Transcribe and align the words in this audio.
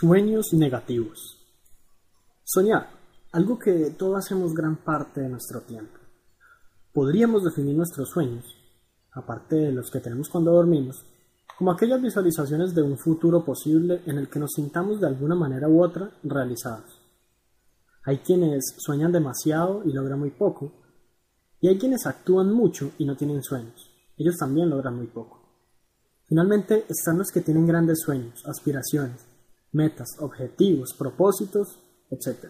Sueños 0.00 0.52
negativos. 0.52 1.44
Soñar, 2.44 2.88
algo 3.32 3.58
que 3.58 3.90
todos 3.98 4.18
hacemos 4.18 4.54
gran 4.54 4.76
parte 4.76 5.22
de 5.22 5.28
nuestro 5.28 5.62
tiempo. 5.62 5.98
Podríamos 6.92 7.42
definir 7.42 7.74
nuestros 7.74 8.10
sueños, 8.10 8.44
aparte 9.10 9.56
de 9.56 9.72
los 9.72 9.90
que 9.90 9.98
tenemos 9.98 10.28
cuando 10.28 10.52
dormimos, 10.52 11.04
como 11.58 11.72
aquellas 11.72 12.00
visualizaciones 12.00 12.76
de 12.76 12.82
un 12.82 12.96
futuro 12.96 13.44
posible 13.44 14.02
en 14.06 14.18
el 14.18 14.28
que 14.28 14.38
nos 14.38 14.52
sintamos 14.52 15.00
de 15.00 15.08
alguna 15.08 15.34
manera 15.34 15.68
u 15.68 15.82
otra 15.82 16.12
realizados. 16.22 17.00
Hay 18.04 18.18
quienes 18.18 18.76
sueñan 18.78 19.10
demasiado 19.10 19.82
y 19.84 19.92
logran 19.92 20.20
muy 20.20 20.30
poco, 20.30 20.74
y 21.60 21.66
hay 21.66 21.76
quienes 21.76 22.06
actúan 22.06 22.52
mucho 22.52 22.92
y 22.98 23.04
no 23.04 23.16
tienen 23.16 23.42
sueños. 23.42 23.90
Ellos 24.16 24.36
también 24.36 24.70
logran 24.70 24.94
muy 24.94 25.08
poco. 25.08 25.42
Finalmente 26.28 26.84
están 26.88 27.18
los 27.18 27.32
que 27.32 27.40
tienen 27.40 27.66
grandes 27.66 27.98
sueños, 27.98 28.46
aspiraciones, 28.46 29.27
metas, 29.72 30.16
objetivos, 30.20 30.94
propósitos, 30.98 31.78
etc. 32.10 32.46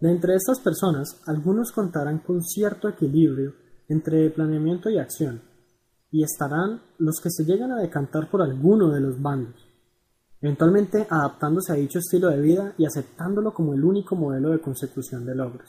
De 0.00 0.10
entre 0.10 0.34
estas 0.34 0.60
personas, 0.60 1.20
algunos 1.26 1.72
contarán 1.72 2.20
con 2.20 2.42
cierto 2.42 2.88
equilibrio 2.88 3.54
entre 3.88 4.30
planeamiento 4.30 4.88
y 4.88 4.98
acción, 4.98 5.42
y 6.10 6.22
estarán 6.22 6.80
los 6.98 7.20
que 7.22 7.30
se 7.30 7.44
llegan 7.44 7.72
a 7.72 7.80
decantar 7.80 8.30
por 8.30 8.42
alguno 8.42 8.90
de 8.90 9.00
los 9.00 9.20
bandos, 9.20 9.54
eventualmente 10.40 11.06
adaptándose 11.10 11.72
a 11.72 11.76
dicho 11.76 11.98
estilo 11.98 12.28
de 12.28 12.40
vida 12.40 12.74
y 12.78 12.86
aceptándolo 12.86 13.52
como 13.52 13.74
el 13.74 13.84
único 13.84 14.16
modelo 14.16 14.50
de 14.50 14.60
consecución 14.60 15.26
de 15.26 15.34
logros. 15.34 15.68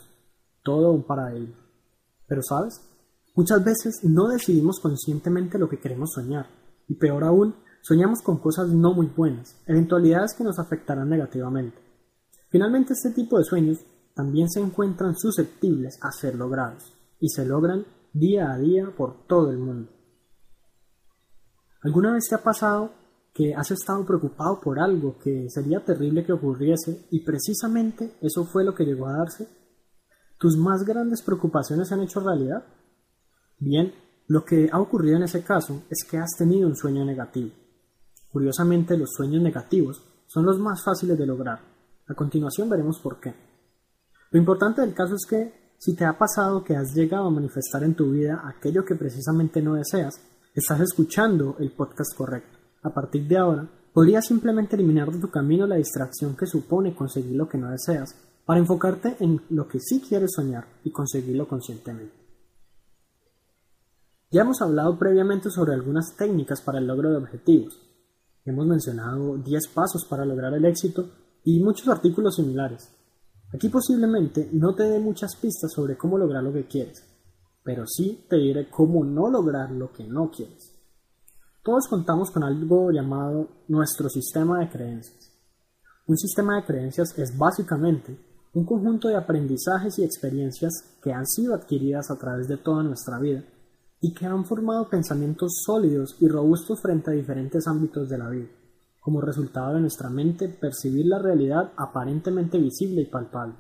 Todo 0.64 0.92
un 0.92 1.04
paradigma. 1.04 1.58
Pero 2.28 2.42
sabes, 2.42 2.80
muchas 3.36 3.64
veces 3.64 4.00
no 4.04 4.28
decidimos 4.28 4.80
conscientemente 4.80 5.58
lo 5.58 5.68
que 5.68 5.80
queremos 5.80 6.12
soñar, 6.14 6.48
y 6.88 6.96
peor 6.96 7.24
aún, 7.24 7.56
Soñamos 7.82 8.22
con 8.22 8.38
cosas 8.38 8.70
no 8.70 8.94
muy 8.94 9.08
buenas, 9.08 9.56
eventualidades 9.66 10.36
que 10.38 10.44
nos 10.44 10.60
afectarán 10.60 11.10
negativamente. 11.10 11.78
Finalmente, 12.50 12.94
este 12.94 13.12
tipo 13.12 13.38
de 13.38 13.44
sueños 13.44 13.80
también 14.14 14.50
se 14.50 14.60
encuentran 14.60 15.16
susceptibles 15.18 15.98
a 16.02 16.12
ser 16.12 16.36
logrados, 16.36 16.94
y 17.20 17.30
se 17.30 17.46
logran 17.46 17.86
día 18.14 18.52
a 18.52 18.58
día 18.58 18.94
por 18.96 19.26
todo 19.26 19.52
el 19.52 19.58
mundo. 19.58 19.90
¿Alguna 21.82 22.14
vez 22.14 22.28
te 22.30 22.36
ha 22.36 22.44
pasado 22.44 22.92
que 23.34 23.56
has 23.56 23.72
estado 23.72 24.06
preocupado 24.06 24.60
por 24.60 24.80
algo 24.80 25.18
que 25.18 25.50
sería 25.50 25.84
terrible 25.84 26.26
que 26.26 26.34
ocurriese 26.34 27.08
y 27.10 27.22
precisamente 27.22 28.18
eso 28.22 28.46
fue 28.46 28.64
lo 28.64 28.76
que 28.76 28.86
llegó 28.86 29.08
a 29.08 29.18
darse? 29.18 29.48
¿Tus 30.38 30.58
más 30.58 30.84
grandes 30.84 31.22
preocupaciones 31.22 31.88
se 31.88 31.94
han 31.96 32.02
hecho 32.02 32.20
realidad? 32.20 32.64
Bien, 33.58 33.94
lo 34.28 34.44
que 34.44 34.70
ha 34.72 34.80
ocurrido 34.80 35.18
en 35.18 35.24
ese 35.24 35.44
caso 35.44 35.84
es 35.90 36.04
que 36.04 36.18
has 36.18 36.32
tenido 36.38 36.68
un 36.68 36.76
sueño 36.76 37.06
negativo. 37.06 37.61
Curiosamente, 38.32 38.98
los 38.98 39.12
sueños 39.12 39.42
negativos 39.42 40.02
son 40.26 40.46
los 40.46 40.60
más 40.60 40.84
fáciles 40.84 41.18
de 41.18 41.26
lograr. 41.26 41.60
A 42.08 42.14
continuación 42.14 42.70
veremos 42.70 43.00
por 43.00 43.20
qué. 43.20 43.34
Lo 44.32 44.40
importante 44.40 44.82
del 44.82 44.94
caso 44.94 45.16
es 45.16 45.26
que 45.30 45.74
si 45.78 45.96
te 45.96 46.06
ha 46.06 46.18
pasado 46.18 46.64
que 46.64 46.76
has 46.76 46.94
llegado 46.94 47.26
a 47.26 47.32
manifestar 47.32 47.84
en 47.84 47.96
tu 47.96 48.12
vida 48.12 48.44
aquello 48.46 48.86
que 48.86 48.96
precisamente 48.96 49.62
no 49.62 49.74
deseas, 49.74 50.22
estás 50.54 50.80
escuchando 50.80 51.56
el 51.60 51.72
podcast 51.72 52.16
correcto. 52.16 52.58
A 52.84 52.94
partir 52.94 53.28
de 53.28 53.38
ahora, 53.38 53.68
podrías 53.94 54.26
simplemente 54.26 54.76
eliminar 54.76 55.12
de 55.12 55.20
tu 55.20 55.30
camino 55.30 55.68
la 55.68 55.76
distracción 55.76 56.38
que 56.38 56.46
supone 56.46 56.96
conseguir 56.96 57.36
lo 57.36 57.50
que 57.50 57.58
no 57.58 57.70
deseas, 57.70 58.16
para 58.46 58.60
enfocarte 58.60 59.18
en 59.20 59.42
lo 59.50 59.68
que 59.68 59.80
sí 59.80 60.02
quieres 60.08 60.32
soñar 60.36 60.66
y 60.84 60.92
conseguirlo 60.92 61.48
conscientemente. 61.48 62.16
Ya 64.30 64.42
hemos 64.42 64.62
hablado 64.62 64.98
previamente 64.98 65.50
sobre 65.50 65.74
algunas 65.74 66.16
técnicas 66.16 66.62
para 66.62 66.80
el 66.80 66.88
logro 66.88 67.10
de 67.10 67.18
objetivos, 67.18 67.80
Hemos 68.44 68.66
mencionado 68.66 69.38
10 69.38 69.68
pasos 69.68 70.06
para 70.10 70.26
lograr 70.26 70.54
el 70.54 70.66
éxito 70.66 71.10
y 71.44 71.60
muchos 71.60 71.88
artículos 71.88 72.36
similares. 72.36 72.90
Aquí 73.54 73.70
posiblemente 73.70 74.50
no 74.54 74.74
te 74.74 74.84
dé 74.84 75.00
muchas 75.00 75.36
pistas 75.36 75.72
sobre 75.72 75.96
cómo 75.96 76.18
lograr 76.18 76.44
lo 76.44 76.52
que 76.52 76.66
quieres, 76.66 77.04
pero 77.64 77.86
sí 77.86 78.26
te 78.28 78.38
diré 78.38 78.70
cómo 78.70 79.04
no 79.04 79.30
lograr 79.30 79.72
lo 79.72 79.92
que 79.92 80.06
no 80.06 80.32
quieres. 80.32 80.76
Todos 81.64 81.88
contamos 81.88 82.32
con 82.32 82.44
algo 82.44 82.92
llamado 82.92 83.66
nuestro 83.68 84.10
sistema 84.10 84.60
de 84.60 84.70
creencias. 84.70 85.32
Un 86.08 86.18
sistema 86.18 86.56
de 86.56 86.66
creencias 86.66 87.18
es 87.20 87.38
básicamente 87.38 88.18
un 88.54 88.66
conjunto 88.66 89.08
de 89.08 89.18
aprendizajes 89.18 90.00
y 90.00 90.04
experiencias 90.04 90.98
que 91.04 91.14
han 91.14 91.28
sido 91.28 91.54
adquiridas 91.54 92.10
a 92.10 92.18
través 92.18 92.48
de 92.48 92.58
toda 92.58 92.82
nuestra 92.82 93.20
vida 93.20 93.44
y 94.02 94.14
que 94.14 94.26
han 94.26 94.44
formado 94.46 94.90
pensamientos 94.90 95.62
sólidos 95.64 96.18
y 96.20 96.28
robustos 96.28 96.82
frente 96.82 97.12
a 97.12 97.14
diferentes 97.14 97.68
ámbitos 97.68 98.10
de 98.10 98.18
la 98.18 98.30
vida, 98.30 98.50
como 99.00 99.22
resultado 99.22 99.76
de 99.76 99.82
nuestra 99.82 100.10
mente 100.10 100.50
percibir 100.50 101.06
la 101.06 101.20
realidad 101.20 101.72
aparentemente 101.78 102.58
visible 102.58 103.02
y 103.04 103.06
palpable. 103.06 103.56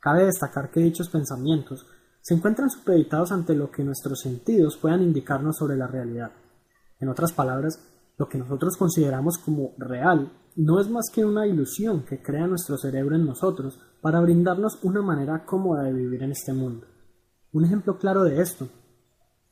Cabe 0.00 0.24
destacar 0.24 0.70
que 0.70 0.80
dichos 0.80 1.08
pensamientos 1.08 1.86
se 2.20 2.34
encuentran 2.34 2.68
supeditados 2.68 3.30
ante 3.30 3.54
lo 3.54 3.70
que 3.70 3.84
nuestros 3.84 4.20
sentidos 4.20 4.76
puedan 4.76 5.02
indicarnos 5.02 5.56
sobre 5.56 5.76
la 5.76 5.86
realidad. 5.86 6.32
En 6.98 7.08
otras 7.08 7.32
palabras, 7.32 7.80
lo 8.18 8.28
que 8.28 8.38
nosotros 8.38 8.76
consideramos 8.76 9.38
como 9.38 9.72
real 9.78 10.32
no 10.56 10.80
es 10.80 10.90
más 10.90 11.10
que 11.14 11.24
una 11.24 11.46
ilusión 11.46 12.04
que 12.04 12.20
crea 12.20 12.48
nuestro 12.48 12.76
cerebro 12.76 13.14
en 13.14 13.24
nosotros 13.24 13.78
para 14.02 14.20
brindarnos 14.20 14.80
una 14.82 15.00
manera 15.00 15.44
cómoda 15.44 15.84
de 15.84 15.92
vivir 15.92 16.24
en 16.24 16.32
este 16.32 16.52
mundo. 16.52 16.88
Un 17.52 17.64
ejemplo 17.64 17.98
claro 17.98 18.24
de 18.24 18.40
esto 18.42 18.68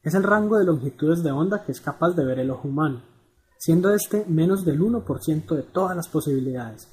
es 0.06 0.15
el 0.15 0.22
rango 0.22 0.56
de 0.56 0.65
longitudes 0.65 1.25
de 1.25 1.33
onda 1.33 1.65
que 1.65 1.72
es 1.72 1.81
capaz 1.81 2.12
de 2.12 2.25
ver 2.25 2.39
el 2.39 2.53
ojo 2.53 2.69
humano, 2.69 3.03
siendo 3.59 3.93
este 3.93 4.25
menos 4.28 4.65
del 4.65 4.81
1% 4.81 5.56
de 5.56 5.62
todas 5.65 5.97
las 5.97 6.06
posibilidades. 6.06 6.87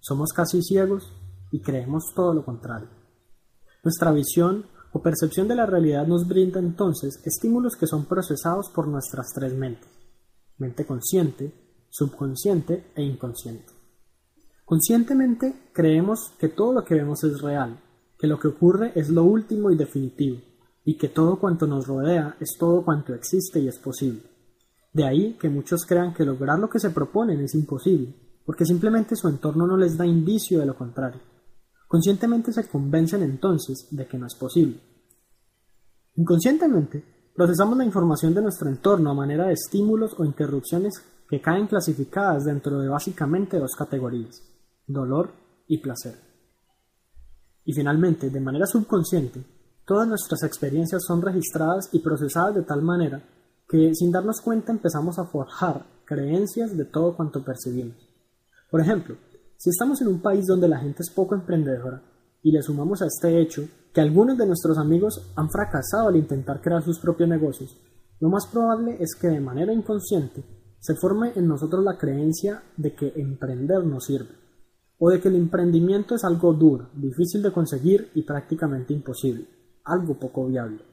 Somos 0.00 0.32
casi 0.32 0.60
ciegos 0.60 1.12
y 1.52 1.60
creemos 1.60 2.12
todo 2.12 2.34
lo 2.34 2.44
contrario. 2.44 2.88
Nuestra 3.84 4.10
visión 4.10 4.66
o 4.90 5.00
percepción 5.00 5.46
de 5.46 5.54
la 5.54 5.64
realidad 5.64 6.08
nos 6.08 6.26
brinda 6.26 6.58
entonces 6.58 7.22
estímulos 7.24 7.76
que 7.76 7.86
son 7.86 8.06
procesados 8.06 8.68
por 8.70 8.88
nuestras 8.88 9.28
tres 9.32 9.54
mentes, 9.54 9.88
mente 10.58 10.84
consciente, 10.84 11.54
subconsciente 11.88 12.90
e 12.96 13.04
inconsciente. 13.04 13.72
Conscientemente 14.64 15.70
creemos 15.72 16.32
que 16.36 16.48
todo 16.48 16.72
lo 16.72 16.84
que 16.84 16.96
vemos 16.96 17.22
es 17.22 17.40
real, 17.42 17.78
que 18.18 18.26
lo 18.26 18.40
que 18.40 18.48
ocurre 18.48 18.90
es 18.96 19.08
lo 19.08 19.22
último 19.22 19.70
y 19.70 19.76
definitivo, 19.76 20.40
y 20.84 20.96
que 20.96 21.08
todo 21.08 21.38
cuanto 21.38 21.66
nos 21.66 21.86
rodea 21.86 22.36
es 22.40 22.56
todo 22.58 22.84
cuanto 22.84 23.14
existe 23.14 23.60
y 23.60 23.68
es 23.68 23.78
posible. 23.78 24.22
De 24.92 25.04
ahí 25.04 25.36
que 25.40 25.48
muchos 25.48 25.84
crean 25.86 26.14
que 26.14 26.24
lograr 26.24 26.58
lo 26.58 26.68
que 26.68 26.80
se 26.80 26.90
proponen 26.90 27.40
es 27.40 27.54
imposible, 27.54 28.14
porque 28.44 28.64
simplemente 28.64 29.14
su 29.14 29.28
entorno 29.28 29.66
no 29.66 29.76
les 29.76 29.96
da 29.96 30.06
indicio 30.06 30.58
de 30.58 30.66
lo 30.66 30.76
contrario. 30.76 31.20
Conscientemente 31.86 32.52
se 32.52 32.68
convencen 32.68 33.22
entonces 33.22 33.88
de 33.90 34.06
que 34.06 34.18
no 34.18 34.26
es 34.26 34.34
posible. 34.34 34.80
Inconscientemente, 36.16 37.32
procesamos 37.34 37.76
la 37.78 37.84
información 37.84 38.34
de 38.34 38.42
nuestro 38.42 38.68
entorno 38.68 39.10
a 39.10 39.14
manera 39.14 39.46
de 39.46 39.54
estímulos 39.54 40.14
o 40.18 40.24
interrupciones 40.24 40.94
que 41.28 41.40
caen 41.40 41.68
clasificadas 41.68 42.44
dentro 42.44 42.80
de 42.80 42.88
básicamente 42.88 43.58
dos 43.58 43.76
categorías, 43.76 44.42
dolor 44.86 45.30
y 45.68 45.78
placer. 45.78 46.16
Y 47.64 47.72
finalmente, 47.72 48.30
de 48.30 48.40
manera 48.40 48.66
subconsciente, 48.66 49.44
Todas 49.90 50.06
nuestras 50.06 50.44
experiencias 50.44 51.02
son 51.04 51.20
registradas 51.20 51.88
y 51.90 51.98
procesadas 51.98 52.54
de 52.54 52.62
tal 52.62 52.80
manera 52.80 53.24
que 53.68 53.92
sin 53.92 54.12
darnos 54.12 54.40
cuenta 54.40 54.70
empezamos 54.70 55.18
a 55.18 55.24
forjar 55.24 55.84
creencias 56.04 56.76
de 56.76 56.84
todo 56.84 57.16
cuanto 57.16 57.44
percibimos. 57.44 57.96
Por 58.70 58.80
ejemplo, 58.80 59.16
si 59.56 59.70
estamos 59.70 60.00
en 60.00 60.06
un 60.06 60.22
país 60.22 60.46
donde 60.46 60.68
la 60.68 60.78
gente 60.78 61.02
es 61.02 61.10
poco 61.10 61.34
emprendedora 61.34 62.04
y 62.40 62.52
le 62.52 62.62
sumamos 62.62 63.02
a 63.02 63.06
este 63.06 63.40
hecho 63.40 63.66
que 63.92 64.00
algunos 64.00 64.38
de 64.38 64.46
nuestros 64.46 64.78
amigos 64.78 65.32
han 65.34 65.50
fracasado 65.50 66.06
al 66.06 66.14
intentar 66.14 66.60
crear 66.60 66.84
sus 66.84 67.00
propios 67.00 67.28
negocios, 67.28 67.76
lo 68.20 68.28
más 68.28 68.46
probable 68.46 68.96
es 69.00 69.16
que 69.20 69.26
de 69.26 69.40
manera 69.40 69.72
inconsciente 69.72 70.44
se 70.78 70.94
forme 70.94 71.32
en 71.34 71.48
nosotros 71.48 71.82
la 71.82 71.98
creencia 71.98 72.62
de 72.76 72.94
que 72.94 73.12
emprender 73.16 73.84
no 73.84 73.98
sirve, 73.98 74.36
o 75.00 75.10
de 75.10 75.20
que 75.20 75.26
el 75.26 75.34
emprendimiento 75.34 76.14
es 76.14 76.22
algo 76.22 76.52
duro, 76.52 76.90
difícil 76.94 77.42
de 77.42 77.50
conseguir 77.50 78.12
y 78.14 78.22
prácticamente 78.22 78.94
imposible 78.94 79.58
algo 79.84 80.18
poco 80.18 80.46
viable. 80.46 80.84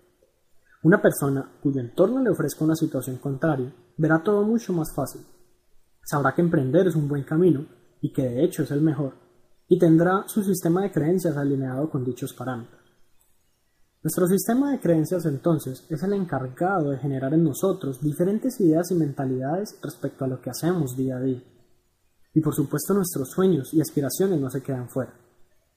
Una 0.83 1.01
persona 1.01 1.49
cuyo 1.61 1.81
entorno 1.81 2.21
le 2.21 2.29
ofrezca 2.29 2.63
una 2.63 2.75
situación 2.75 3.17
contraria 3.17 3.73
verá 3.97 4.21
todo 4.23 4.43
mucho 4.43 4.73
más 4.73 4.93
fácil. 4.93 5.21
Sabrá 6.03 6.33
que 6.33 6.41
emprender 6.41 6.87
es 6.87 6.95
un 6.95 7.07
buen 7.07 7.23
camino 7.23 7.65
y 8.01 8.13
que 8.13 8.23
de 8.23 8.43
hecho 8.43 8.63
es 8.63 8.71
el 8.71 8.81
mejor, 8.81 9.13
y 9.67 9.77
tendrá 9.79 10.23
su 10.27 10.43
sistema 10.43 10.83
de 10.83 10.91
creencias 10.91 11.35
alineado 11.35 11.89
con 11.89 12.05
dichos 12.05 12.33
parámetros. 12.33 12.77
Nuestro 14.03 14.27
sistema 14.27 14.71
de 14.71 14.79
creencias 14.79 15.25
entonces 15.25 15.85
es 15.89 16.01
el 16.03 16.13
encargado 16.13 16.91
de 16.91 16.97
generar 16.99 17.33
en 17.33 17.43
nosotros 17.43 17.99
diferentes 17.99 18.61
ideas 18.61 18.91
y 18.91 18.95
mentalidades 18.95 19.77
respecto 19.81 20.23
a 20.23 20.27
lo 20.27 20.39
que 20.39 20.51
hacemos 20.51 20.95
día 20.95 21.17
a 21.17 21.21
día. 21.21 21.43
Y 22.33 22.39
por 22.39 22.53
supuesto 22.53 22.93
nuestros 22.93 23.31
sueños 23.31 23.73
y 23.73 23.81
aspiraciones 23.81 24.39
no 24.39 24.49
se 24.49 24.61
quedan 24.61 24.87
fuera. 24.87 25.26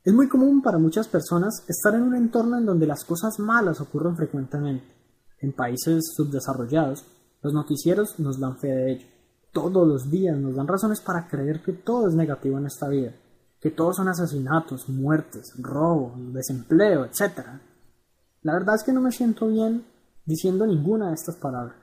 Es 0.02 0.14
muy 0.14 0.29
común 0.29 0.62
para 0.62 0.79
muchas 0.79 1.08
personas 1.08 1.62
estar 1.69 1.94
en 1.94 2.02
un 2.02 2.14
entorno 2.14 2.56
en 2.56 2.64
donde 2.64 2.87
las 2.87 3.05
cosas 3.05 3.38
malas 3.38 3.82
ocurren 3.82 4.17
frecuentemente. 4.17 4.94
En 5.41 5.52
países 5.52 6.14
subdesarrollados, 6.17 7.05
los 7.43 7.52
noticieros 7.52 8.19
nos 8.19 8.41
dan 8.41 8.56
fe 8.56 8.69
de 8.69 8.93
ello. 8.93 9.06
todos 9.52 9.87
los 9.87 10.11
días 10.11 10.38
nos 10.38 10.55
dan 10.55 10.69
razones 10.69 11.00
para 11.00 11.29
creer 11.29 11.61
que 11.62 11.73
todo 11.73 12.08
es 12.08 12.14
negativo 12.14 12.56
en 12.56 12.67
esta 12.67 12.88
vida, 12.88 13.12
que 13.61 13.70
todos 13.70 13.97
son 13.97 14.08
asesinatos, 14.08 14.88
muertes, 14.88 15.52
robos, 15.58 16.12
desempleo, 16.32 17.05
etc. 17.05 17.61
La 18.43 18.55
verdad 18.55 18.76
es 18.76 18.85
que 18.85 18.93
no 18.93 19.02
me 19.02 19.11
siento 19.12 19.49
bien 19.49 19.85
diciendo 20.25 20.67
ninguna 20.67 21.08
de 21.08 21.14
estas 21.14 21.37
palabras. 21.37 21.75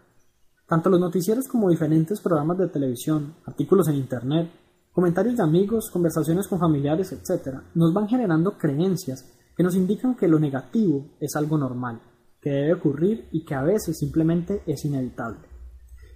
Tanto 0.66 0.90
los 0.90 1.00
noticieros 1.00 1.48
como 1.48 1.70
diferentes 1.70 2.20
programas 2.20 2.58
de 2.58 2.68
televisión, 2.68 3.36
artículos 3.46 3.88
en 3.90 3.96
Internet, 3.96 4.50
comentarios 4.98 5.38
de 5.38 5.44
amigos, 5.44 5.92
conversaciones 5.94 6.48
con 6.48 6.58
familiares, 6.58 7.12
etc., 7.12 7.60
nos 7.76 7.94
van 7.94 8.08
generando 8.08 8.58
creencias 8.58 9.32
que 9.56 9.62
nos 9.62 9.76
indican 9.76 10.16
que 10.16 10.28
lo 10.28 10.40
negativo 10.40 11.06
es 11.20 11.36
algo 11.36 11.56
normal, 11.56 12.02
que 12.42 12.50
debe 12.50 12.74
ocurrir 12.74 13.30
y 13.32 13.46
que 13.46 13.54
a 13.54 13.62
veces 13.62 13.96
simplemente 13.96 14.64
es 14.66 14.86
inevitable. 14.86 15.48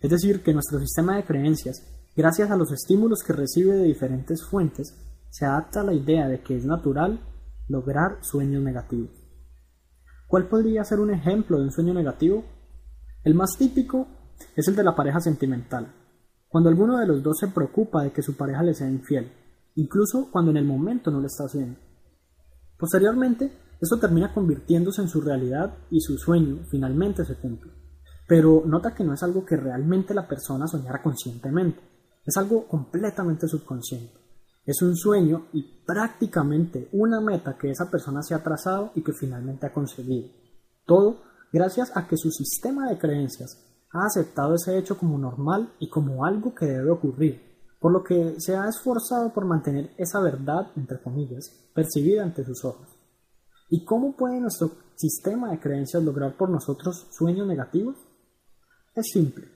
Es 0.01 0.09
decir, 0.09 0.41
que 0.41 0.55
nuestro 0.55 0.79
sistema 0.79 1.15
de 1.15 1.25
creencias, 1.25 2.09
gracias 2.15 2.49
a 2.49 2.55
los 2.55 2.71
estímulos 2.71 3.21
que 3.21 3.33
recibe 3.33 3.75
de 3.75 3.83
diferentes 3.83 4.43
fuentes, 4.43 4.97
se 5.29 5.45
adapta 5.45 5.81
a 5.81 5.83
la 5.83 5.93
idea 5.93 6.27
de 6.27 6.41
que 6.41 6.57
es 6.57 6.65
natural 6.65 7.21
lograr 7.67 8.17
sueños 8.21 8.63
negativos. 8.63 9.11
¿Cuál 10.25 10.47
podría 10.47 10.83
ser 10.85 11.01
un 11.01 11.11
ejemplo 11.11 11.59
de 11.59 11.65
un 11.65 11.71
sueño 11.71 11.93
negativo? 11.93 12.43
El 13.23 13.35
más 13.35 13.51
típico 13.59 14.07
es 14.55 14.67
el 14.67 14.75
de 14.75 14.83
la 14.83 14.95
pareja 14.95 15.19
sentimental, 15.19 16.00
cuando 16.51 16.69
alguno 16.69 16.97
de 16.97 17.07
los 17.07 17.23
dos 17.23 17.39
se 17.39 17.47
preocupa 17.47 18.03
de 18.03 18.11
que 18.11 18.21
su 18.21 18.35
pareja 18.35 18.61
le 18.61 18.73
sea 18.73 18.89
infiel, 18.89 19.31
incluso 19.75 20.29
cuando 20.29 20.51
en 20.51 20.57
el 20.57 20.65
momento 20.65 21.09
no 21.09 21.21
lo 21.21 21.27
está 21.27 21.45
haciendo. 21.45 21.79
Posteriormente, 22.77 23.51
esto 23.79 23.97
termina 23.97 24.33
convirtiéndose 24.33 25.01
en 25.01 25.07
su 25.07 25.21
realidad 25.21 25.77
y 25.89 26.01
su 26.01 26.17
sueño 26.17 26.65
finalmente 26.69 27.23
se 27.23 27.35
cumple. 27.35 27.71
Pero 28.27 28.63
nota 28.65 28.93
que 28.93 29.05
no 29.05 29.13
es 29.13 29.23
algo 29.23 29.45
que 29.45 29.55
realmente 29.55 30.13
la 30.13 30.27
persona 30.27 30.67
soñara 30.67 31.01
conscientemente, 31.01 31.79
es 32.25 32.35
algo 32.35 32.67
completamente 32.67 33.47
subconsciente. 33.47 34.19
Es 34.65 34.81
un 34.81 34.97
sueño 34.97 35.47
y 35.53 35.63
prácticamente 35.85 36.89
una 36.91 37.21
meta 37.21 37.57
que 37.57 37.71
esa 37.71 37.89
persona 37.89 38.21
se 38.21 38.35
ha 38.35 38.43
trazado 38.43 38.91
y 38.93 39.01
que 39.03 39.13
finalmente 39.13 39.67
ha 39.67 39.73
conseguido. 39.73 40.27
Todo 40.85 41.23
gracias 41.53 41.95
a 41.95 42.07
que 42.07 42.17
su 42.17 42.29
sistema 42.29 42.89
de 42.89 42.97
creencias 42.97 43.70
ha 43.93 44.05
aceptado 44.05 44.55
ese 44.55 44.77
hecho 44.77 44.97
como 44.97 45.17
normal 45.17 45.73
y 45.79 45.89
como 45.89 46.25
algo 46.25 46.55
que 46.55 46.65
debe 46.65 46.91
ocurrir, 46.91 47.41
por 47.79 47.91
lo 47.91 48.03
que 48.03 48.35
se 48.39 48.55
ha 48.55 48.67
esforzado 48.67 49.33
por 49.33 49.45
mantener 49.45 49.91
esa 49.97 50.21
verdad, 50.21 50.67
entre 50.75 51.01
comillas, 51.01 51.49
percibida 51.73 52.23
ante 52.23 52.43
sus 52.43 52.63
ojos. 52.63 52.87
¿Y 53.69 53.85
cómo 53.85 54.15
puede 54.15 54.39
nuestro 54.39 54.71
sistema 54.95 55.51
de 55.51 55.59
creencias 55.59 56.03
lograr 56.03 56.35
por 56.37 56.49
nosotros 56.49 57.07
sueños 57.11 57.47
negativos? 57.47 57.95
Es 58.95 59.07
simple. 59.11 59.47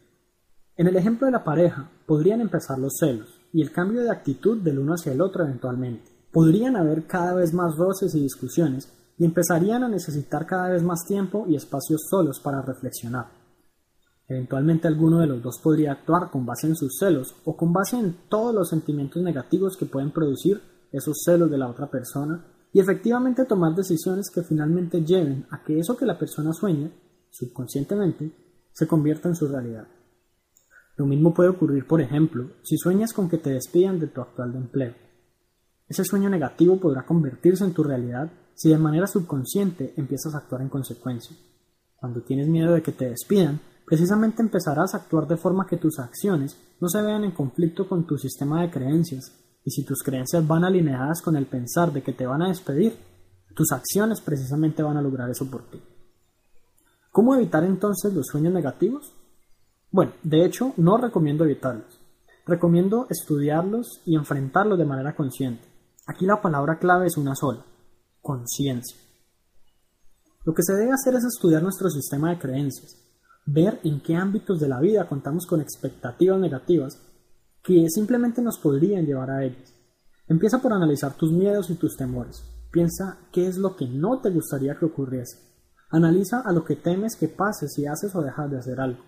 En 0.78 0.88
el 0.88 0.96
ejemplo 0.96 1.26
de 1.26 1.32
la 1.32 1.44
pareja, 1.44 1.90
podrían 2.06 2.42
empezar 2.42 2.80
los 2.80 2.98
celos 3.00 3.42
y 3.54 3.62
el 3.62 3.72
cambio 3.72 4.02
de 4.02 4.12
actitud 4.12 4.62
del 4.62 4.80
uno 4.80 4.94
hacia 4.94 5.12
el 5.12 5.22
otro 5.22 5.44
eventualmente. 5.44 6.12
Podrían 6.32 6.76
haber 6.76 7.08
cada 7.08 7.34
vez 7.34 7.54
más 7.54 7.76
roces 7.78 8.14
y 8.16 8.22
discusiones 8.22 8.92
y 9.18 9.24
empezarían 9.24 9.84
a 9.84 9.90
necesitar 9.90 10.46
cada 10.46 10.70
vez 10.70 10.84
más 10.84 11.06
tiempo 11.06 11.46
y 11.48 11.56
espacios 11.56 12.02
solos 12.10 12.42
para 12.42 12.62
reflexionar. 12.62 13.45
Eventualmente 14.28 14.88
alguno 14.88 15.20
de 15.20 15.28
los 15.28 15.42
dos 15.44 15.60
podría 15.62 15.92
actuar 15.92 16.32
con 16.32 16.46
base 16.46 16.68
en 16.68 16.76
sus 16.76 16.98
celos 16.98 17.36
o 17.46 17.56
con 17.56 17.72
base 17.72 17.98
en 17.98 18.16
todos 18.28 18.56
los 18.56 18.70
sentimientos 18.70 19.22
negativos 19.22 19.78
que 19.78 19.86
pueden 19.86 20.12
producir 20.12 20.62
esos 20.92 21.22
celos 21.24 21.52
de 21.52 21.58
la 21.58 21.70
otra 21.70 21.90
persona 21.92 22.46
y 22.74 22.80
efectivamente 22.80 23.46
tomar 23.46 23.76
decisiones 23.76 24.30
que 24.34 24.44
finalmente 24.44 25.02
lleven 25.02 25.46
a 25.52 25.64
que 25.64 25.80
eso 25.80 25.96
que 25.96 26.06
la 26.06 26.18
persona 26.18 26.54
sueña, 26.54 26.92
subconscientemente, 27.30 28.32
se 28.72 28.88
convierta 28.88 29.30
en 29.30 29.36
su 29.36 29.48
realidad. 29.48 29.88
Lo 30.98 31.06
mismo 31.06 31.34
puede 31.34 31.50
ocurrir, 31.50 31.86
por 31.86 32.02
ejemplo, 32.02 32.50
si 32.64 32.78
sueñas 32.78 33.14
con 33.14 33.30
que 33.30 33.38
te 33.38 33.52
despidan 33.52 34.00
de 34.00 34.08
tu 34.08 34.22
actual 34.22 34.56
empleo. 34.56 34.94
Ese 35.88 36.04
sueño 36.04 36.30
negativo 36.30 36.80
podrá 36.80 37.06
convertirse 37.06 37.64
en 37.64 37.74
tu 37.74 37.84
realidad 37.84 38.32
si 38.56 38.70
de 38.70 38.78
manera 38.78 39.06
subconsciente 39.06 39.94
empiezas 39.98 40.34
a 40.34 40.40
actuar 40.40 40.62
en 40.62 40.70
consecuencia. 40.70 41.36
Cuando 41.96 42.24
tienes 42.24 42.48
miedo 42.48 42.74
de 42.74 42.82
que 42.82 42.92
te 42.92 43.10
despidan, 43.10 43.60
precisamente 43.86 44.42
empezarás 44.42 44.94
a 44.94 44.98
actuar 44.98 45.28
de 45.28 45.38
forma 45.38 45.68
que 45.68 45.78
tus 45.78 46.00
acciones 46.00 46.58
no 46.80 46.90
se 46.90 47.02
vean 47.02 47.24
en 47.24 47.32
conflicto 47.32 47.88
con 47.88 48.06
tu 48.06 48.18
sistema 48.18 48.62
de 48.62 48.70
creencias, 48.70 49.32
y 49.64 49.72
si 49.72 49.84
tus 49.84 50.04
creencias 50.04 50.46
van 50.48 50.64
alineadas 50.64 51.22
con 51.22 51.36
el 51.36 51.48
pensar 51.48 51.92
de 51.92 52.04
que 52.04 52.14
te 52.14 52.28
van 52.28 52.42
a 52.42 52.50
despedir, 52.50 52.98
tus 53.56 53.72
acciones 53.72 54.22
precisamente 54.22 54.84
van 54.84 54.98
a 54.98 55.02
lograr 55.02 55.30
eso 55.30 55.50
por 55.50 55.70
ti. 55.70 55.82
¿Cómo 57.12 57.34
evitar 57.34 57.64
entonces 57.64 58.14
los 58.14 58.28
sueños 58.28 58.54
negativos? 58.54 59.14
Bueno, 59.90 60.12
de 60.22 60.44
hecho, 60.44 60.74
no 60.76 60.98
recomiendo 60.98 61.46
evitarlos. 61.46 62.00
Recomiendo 62.46 63.08
estudiarlos 63.10 64.02
y 64.06 64.16
enfrentarlos 64.16 64.78
de 64.78 64.86
manera 64.86 65.16
consciente. 65.16 65.66
Aquí 66.06 66.26
la 66.26 66.42
palabra 66.42 66.78
clave 66.78 67.08
es 67.08 67.18
una 67.18 67.34
sola, 67.34 67.66
conciencia. 68.22 68.98
Lo 70.44 70.54
que 70.54 70.62
se 70.62 70.74
debe 70.74 70.92
hacer 70.92 71.16
es 71.16 71.24
estudiar 71.24 71.64
nuestro 71.64 71.90
sistema 71.90 72.30
de 72.30 72.38
creencias, 72.38 73.05
ver 73.46 73.80
en 73.84 74.02
qué 74.02 74.16
ámbitos 74.16 74.60
de 74.60 74.68
la 74.68 74.80
vida 74.80 75.08
contamos 75.08 75.46
con 75.46 75.62
expectativas 75.62 76.40
negativas 76.40 77.00
que 77.64 77.90
simplemente 77.90 78.42
nos 78.42 78.58
podrían 78.60 79.06
llevar 79.06 79.32
a 79.32 79.44
ellas. 79.44 79.74
Empieza 80.28 80.60
por 80.60 80.74
analizar 80.74 81.16
tus 81.16 81.32
miedos 81.32 81.70
y 81.70 81.76
tus 81.76 81.96
temores. 81.96 82.44
Piensa 82.72 83.20
qué 83.32 83.48
es 83.48 83.58
lo 83.58 83.76
que 83.76 83.88
no 83.88 84.20
te 84.22 84.32
gustaría 84.32 84.76
que 84.76 84.86
ocurriese. 84.86 85.38
Analiza 85.90 86.42
a 86.42 86.52
lo 86.52 86.66
que 86.66 86.76
temes 86.76 87.16
que 87.16 87.28
pase 87.28 87.68
si 87.68 87.86
haces 87.86 88.14
o 88.16 88.22
dejas 88.22 88.50
de 88.50 88.58
hacer 88.58 88.80
algo. 88.80 89.04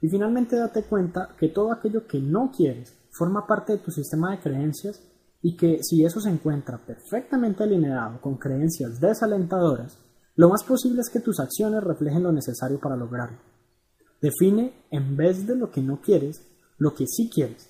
Y 0.00 0.08
finalmente 0.08 0.56
date 0.56 0.82
cuenta 0.84 1.30
que 1.38 1.48
todo 1.48 1.72
aquello 1.72 2.06
que 2.06 2.20
no 2.20 2.50
quieres 2.50 2.94
forma 3.10 3.46
parte 3.46 3.74
de 3.74 3.78
tu 3.78 3.90
sistema 3.90 4.32
de 4.32 4.40
creencias 4.40 5.00
y 5.40 5.56
que 5.56 5.78
si 5.82 6.04
eso 6.04 6.20
se 6.20 6.30
encuentra 6.30 6.78
perfectamente 6.78 7.62
alineado 7.62 8.20
con 8.20 8.36
creencias 8.36 8.98
desalentadoras, 9.00 9.98
lo 10.36 10.48
más 10.48 10.64
posible 10.64 11.02
es 11.02 11.10
que 11.10 11.20
tus 11.20 11.38
acciones 11.38 11.84
reflejen 11.84 12.22
lo 12.22 12.32
necesario 12.32 12.80
para 12.80 12.96
lograrlo. 12.96 13.53
Define 14.24 14.72
en 14.90 15.18
vez 15.18 15.46
de 15.46 15.54
lo 15.54 15.70
que 15.70 15.82
no 15.82 16.00
quieres, 16.00 16.40
lo 16.78 16.94
que 16.94 17.06
sí 17.06 17.28
quieres. 17.28 17.68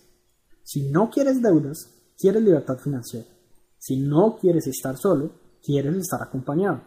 Si 0.62 0.88
no 0.88 1.10
quieres 1.10 1.42
deudas, 1.42 1.90
quieres 2.16 2.44
libertad 2.44 2.78
financiera. 2.78 3.26
Si 3.76 3.98
no 3.98 4.36
quieres 4.40 4.68
estar 4.68 4.96
solo, 4.96 5.32
quieres 5.60 5.96
estar 5.96 6.22
acompañado. 6.22 6.80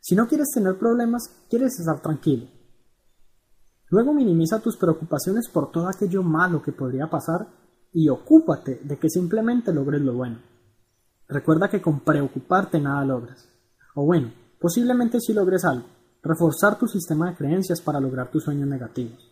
Si 0.00 0.14
no 0.14 0.28
quieres 0.28 0.50
tener 0.54 0.78
problemas, 0.78 1.34
quieres 1.50 1.80
estar 1.80 2.00
tranquilo. 2.00 2.46
Luego 3.88 4.14
minimiza 4.14 4.60
tus 4.60 4.76
preocupaciones 4.76 5.48
por 5.48 5.72
todo 5.72 5.88
aquello 5.88 6.22
malo 6.22 6.62
que 6.62 6.70
podría 6.70 7.10
pasar 7.10 7.48
y 7.92 8.08
ocúpate 8.10 8.82
de 8.84 8.98
que 9.00 9.10
simplemente 9.10 9.72
logres 9.72 10.00
lo 10.00 10.14
bueno. 10.14 10.38
Recuerda 11.26 11.68
que 11.68 11.82
con 11.82 12.04
preocuparte 12.04 12.78
nada 12.78 13.04
logras. 13.04 13.48
O 13.96 14.04
bueno, 14.04 14.32
posiblemente 14.60 15.18
sí 15.18 15.32
logres 15.32 15.64
algo, 15.64 15.88
reforzar 16.22 16.78
tu 16.78 16.86
sistema 16.86 17.30
de 17.30 17.36
creencias 17.36 17.80
para 17.80 18.00
lograr 18.00 18.30
tus 18.30 18.44
sueños 18.44 18.68
negativos. 18.68 19.30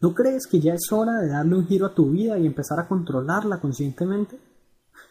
¿No 0.00 0.14
crees 0.14 0.46
que 0.46 0.60
ya 0.60 0.74
es 0.74 0.92
hora 0.92 1.20
de 1.20 1.28
darle 1.28 1.56
un 1.56 1.66
giro 1.66 1.86
a 1.86 1.94
tu 1.94 2.10
vida 2.10 2.38
y 2.38 2.46
empezar 2.46 2.78
a 2.78 2.86
controlarla 2.86 3.60
conscientemente? 3.60 4.38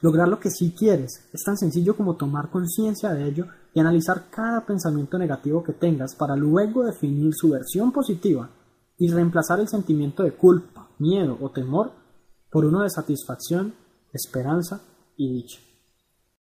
Lograr 0.01 0.27
lo 0.27 0.39
que 0.39 0.51
sí 0.51 0.75
quieres 0.77 1.27
es 1.33 1.43
tan 1.43 1.57
sencillo 1.57 1.95
como 1.95 2.15
tomar 2.15 2.49
conciencia 2.49 3.11
de 3.11 3.27
ello 3.27 3.47
y 3.73 3.79
analizar 3.79 4.29
cada 4.29 4.65
pensamiento 4.65 5.17
negativo 5.17 5.63
que 5.63 5.73
tengas 5.73 6.15
para 6.15 6.35
luego 6.35 6.83
definir 6.83 7.33
su 7.33 7.49
versión 7.49 7.91
positiva 7.91 8.49
y 8.97 9.09
reemplazar 9.09 9.59
el 9.59 9.67
sentimiento 9.67 10.23
de 10.23 10.33
culpa, 10.33 10.89
miedo 10.99 11.37
o 11.41 11.49
temor 11.49 11.91
por 12.51 12.65
uno 12.65 12.83
de 12.83 12.89
satisfacción, 12.89 13.73
esperanza 14.13 14.81
y 15.17 15.33
dicha. 15.33 15.64